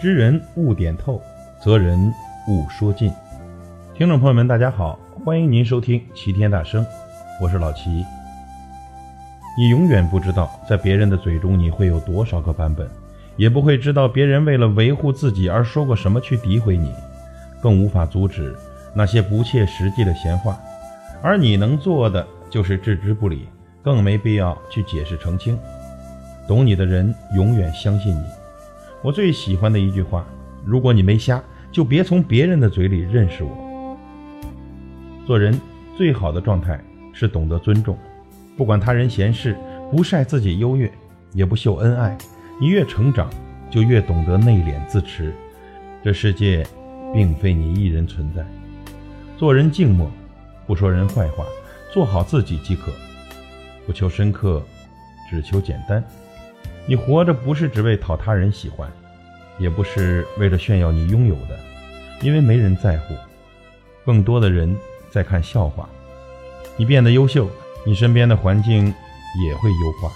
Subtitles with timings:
[0.00, 1.20] 知人勿点透，
[1.60, 1.98] 责人
[2.46, 3.12] 勿说尽。
[3.96, 6.86] 听众朋友们，大家好，欢迎您收听齐天大圣，
[7.42, 8.06] 我是老齐。
[9.58, 12.88] 你永远不知道，在别人的嘴中你会有多少个版本，
[13.36, 16.94] 也不会知道别人为了维护自己而说过什么去诋毁你，
[17.60, 18.54] 更无法阻止
[18.94, 20.56] 那些不切实际的闲话。
[21.20, 23.48] 而你能做的就是置之不理，
[23.82, 25.58] 更没必要去解释澄清。
[26.46, 28.24] 懂你的人永远相信你。
[29.00, 30.26] 我最喜欢的一句话：
[30.64, 33.96] 如果你没瞎，就别从别人的嘴里认识我。
[35.24, 35.58] 做人
[35.96, 37.96] 最好的状态是懂得尊重，
[38.56, 39.56] 不管他人闲事，
[39.90, 40.90] 不晒自己优越，
[41.32, 42.18] 也不秀恩爱。
[42.60, 43.30] 你越成长，
[43.70, 45.32] 就越懂得内敛自持。
[46.02, 46.66] 这世界
[47.14, 48.44] 并非你一人存在。
[49.36, 50.10] 做人静默，
[50.66, 51.44] 不说人坏话，
[51.92, 52.90] 做好自己即可，
[53.86, 54.60] 不求深刻，
[55.30, 56.02] 只求简单。
[56.88, 58.90] 你活着不是只为讨他人喜欢，
[59.58, 61.58] 也不是为了炫耀你拥有的，
[62.22, 63.14] 因为没人在乎，
[64.06, 64.74] 更多的人
[65.10, 65.86] 在看笑话。
[66.78, 67.46] 你变得优秀，
[67.84, 70.10] 你身边的环境也会优化。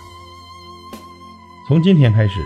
[1.69, 2.41] 从今天开始，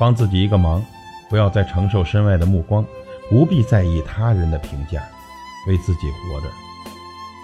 [0.00, 0.82] 帮自己一个忙，
[1.28, 2.82] 不要再承受身外的目光，
[3.28, 5.02] 不必在意他人的评价，
[5.68, 6.46] 为自己活着。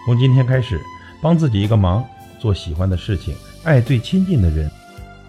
[0.06, 0.80] 从今天开始，
[1.20, 2.03] 帮自己一个忙，
[2.41, 4.70] 做喜欢的事情，爱最亲近的人。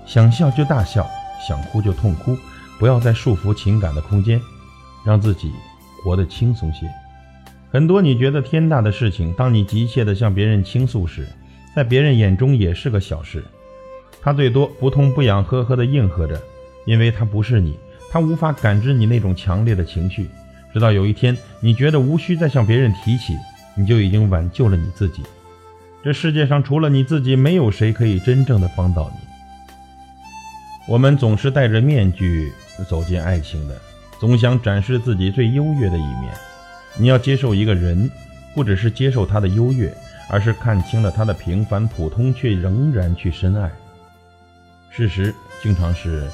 [0.06, 1.10] 想笑就大笑，
[1.48, 2.38] 想哭就痛哭，
[2.80, 4.40] 不要再束缚情感的空间，
[5.06, 5.52] 让自己
[6.04, 6.90] 活得轻松些。
[7.72, 11.28] 很多你觉得天大的事情，当你急切地向别人倾诉时，
[11.76, 13.44] 在别人眼中也是个小事。
[14.22, 16.40] 他最多不痛不痒，呵呵地应和着，
[16.86, 17.78] 因为他不是你，
[18.12, 20.30] 他无法感知你那种强烈的情绪。
[20.72, 23.36] 直到有一天，你觉得无需再向别人提起，
[23.76, 25.24] 你就已经挽救了你自己。
[26.04, 29.23] 这世界上除了你自己，没有谁可以真正的帮到你。
[30.86, 32.52] 我们总是戴着面具
[32.90, 33.82] 走进爱情的，
[34.20, 36.34] 总想展示自己最优越的一面。
[36.98, 38.10] 你要接受一个人，
[38.54, 39.92] 不只是接受他的优越，
[40.30, 43.72] 而是看清了他的平凡普通，却仍然去深爱。
[44.90, 46.30] 事实经常是，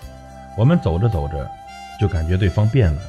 [0.57, 1.47] 我们走着走着，
[2.01, 3.01] 就感觉对方变了。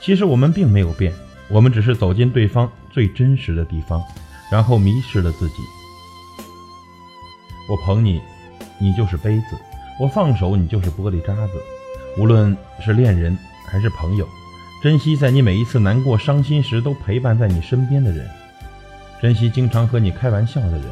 [0.00, 1.12] 其实我们并没有变，
[1.48, 4.00] 我们只是走进对方最真实的地方，
[4.52, 5.54] 然后迷失了自己。
[7.68, 8.22] 我捧你，
[8.78, 9.56] 你就是杯子。
[9.98, 11.52] 我放手，你就是玻璃渣子。
[12.18, 13.36] 无论是恋人
[13.66, 14.26] 还是朋友，
[14.82, 18.28] 珍惜在你每一次难过、伤心时都陪伴在你身边的人，
[19.20, 20.82] 珍惜经常和你开玩笑的人，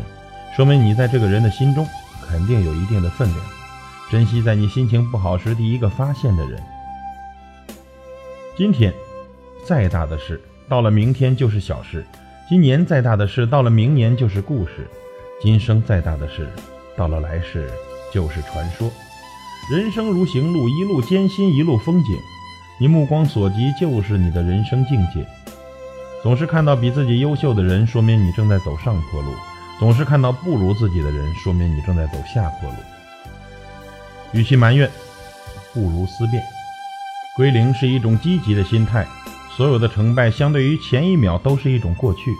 [0.56, 1.86] 说明你在这个人的心中
[2.26, 3.40] 肯定有一定的分量。
[4.10, 6.62] 珍惜在你心情不好时第一个发现的人。
[8.56, 8.92] 今天
[9.66, 12.00] 再大的事，到了明天就是小事；
[12.48, 14.82] 今年再大的事，到了明年就是故事；
[15.40, 16.48] 今生再大的事，
[16.96, 17.70] 到了来世。
[18.14, 18.88] 就是传说，
[19.72, 22.16] 人生如行路，一路艰辛，一路风景。
[22.78, 25.26] 你目光所及，就是你的人生境界。
[26.22, 29.32] 总是看到比自己优秀的人，说明你正在走上坡路；
[29.80, 32.76] 总是看到不如自己的人，说明你正在走下坡路。
[34.32, 34.88] 与其埋怨，
[35.72, 36.40] 不如思辨。
[37.34, 39.04] 归零是一种积极的心态。
[39.56, 42.32] 所有的成败，相对于前一秒，都是一种过去。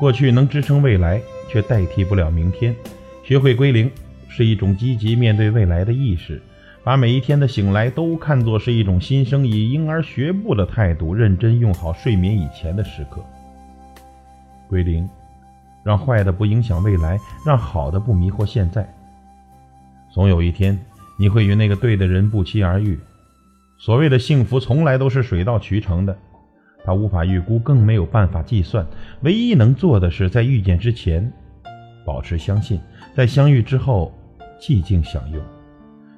[0.00, 2.74] 过去能支撑未来，却代替不了明天。
[3.22, 3.88] 学会归零。
[4.36, 6.42] 是一种积极面对未来的意识，
[6.84, 13.24] 把每一天的醒来都看作是一种新生，以婴儿学步的态度，认真用好睡眠以前的时刻。
[14.68, 15.08] 归零，
[15.82, 18.86] 让坏的不影响未来，让好的不迷惑现在。
[20.10, 20.78] 总有一天，
[21.18, 22.98] 你会与那个对的人不期而遇。
[23.78, 26.14] 所谓的幸福，从来都是水到渠成的，
[26.84, 28.86] 它无法预估，更没有办法计算。
[29.22, 31.32] 唯一能做的是，在遇见之前，
[32.04, 32.78] 保持相信，
[33.14, 34.12] 在相遇之后。
[34.60, 35.42] 寂静享用，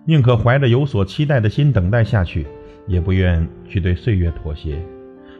[0.04, 2.46] 宁可怀着有所期待的心等待下去，
[2.86, 4.82] 也不愿去对岁月妥协，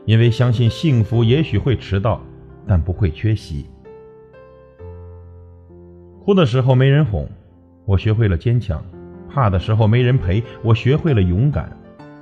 [0.04, 2.20] 因为相信幸福也许会迟到，
[2.66, 3.66] 但不会缺席。
[6.24, 7.26] 哭的时候没人哄，
[7.86, 8.78] 我学会了坚强；
[9.30, 11.66] 怕的时候没人陪，我学会了勇敢；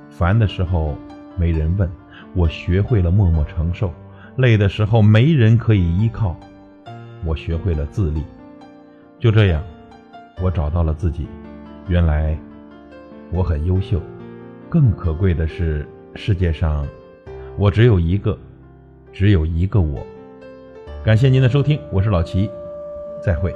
[0.09, 0.95] 烦的时候
[1.37, 1.89] 没人问，
[2.33, 3.89] 我学会了默默承受；
[4.37, 6.39] 累的时候没人可以依靠，
[7.25, 8.23] 我学会了自立。
[9.19, 9.61] 就这样。
[10.41, 11.27] 我找到了自己，
[11.87, 12.37] 原来
[13.31, 14.01] 我很优秀。
[14.69, 16.85] 更可贵的是，世界上
[17.57, 18.37] 我只有一个，
[19.11, 20.05] 只有一个我。
[21.03, 22.49] 感谢您的收听，我是老齐，
[23.23, 23.53] 再会。